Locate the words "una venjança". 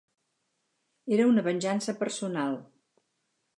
1.33-1.97